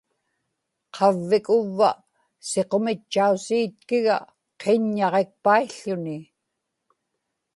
[0.95, 1.89] qavvik uvva
[2.51, 4.17] siqumitchausiitkiga
[4.61, 6.17] qiññaġikpaił̣ł̣uni